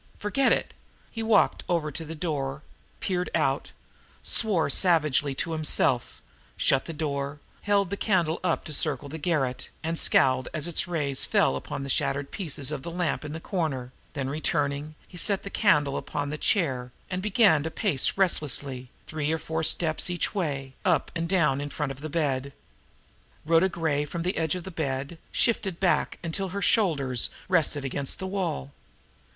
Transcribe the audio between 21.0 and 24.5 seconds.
and down in front of the bed. Rhoda Gray, from the